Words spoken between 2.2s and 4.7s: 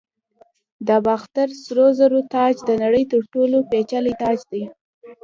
تاج د نړۍ تر ټولو پیچلی تاج دی